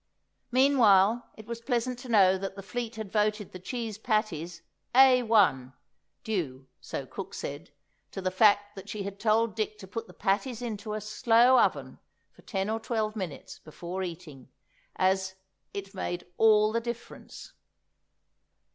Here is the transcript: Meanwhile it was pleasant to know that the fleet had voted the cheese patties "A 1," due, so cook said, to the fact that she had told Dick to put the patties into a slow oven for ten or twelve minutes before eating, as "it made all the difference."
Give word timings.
Meanwhile 0.51 1.29
it 1.37 1.45
was 1.45 1.61
pleasant 1.61 1.99
to 1.99 2.09
know 2.09 2.35
that 2.35 2.55
the 2.55 2.63
fleet 2.63 2.95
had 2.95 3.11
voted 3.11 3.51
the 3.51 3.59
cheese 3.59 3.99
patties 3.99 4.63
"A 4.95 5.21
1," 5.21 5.73
due, 6.23 6.65
so 6.79 7.05
cook 7.05 7.35
said, 7.35 7.69
to 8.09 8.19
the 8.19 8.31
fact 8.31 8.73
that 8.75 8.89
she 8.89 9.03
had 9.03 9.19
told 9.19 9.53
Dick 9.53 9.77
to 9.77 9.87
put 9.87 10.07
the 10.07 10.15
patties 10.15 10.59
into 10.59 10.95
a 10.95 11.01
slow 11.01 11.59
oven 11.59 11.99
for 12.31 12.41
ten 12.41 12.67
or 12.67 12.79
twelve 12.79 13.15
minutes 13.15 13.59
before 13.59 14.01
eating, 14.01 14.49
as 14.95 15.35
"it 15.71 15.93
made 15.93 16.25
all 16.39 16.71
the 16.71 16.81
difference." 16.81 17.53